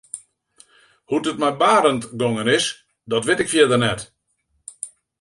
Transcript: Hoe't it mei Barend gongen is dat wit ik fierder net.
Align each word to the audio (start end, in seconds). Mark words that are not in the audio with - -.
Hoe't 1.09 1.29
it 1.31 1.39
mei 1.41 1.57
Barend 1.61 2.03
gongen 2.19 2.49
is 2.57 2.65
dat 3.11 3.25
wit 3.27 3.41
ik 3.43 3.51
fierder 3.53 3.79
net. 3.85 4.01